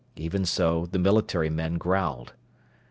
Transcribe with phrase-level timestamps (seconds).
[0.15, 2.33] Even so, the military men growled.